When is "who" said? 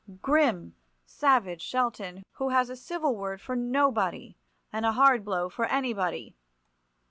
2.37-2.49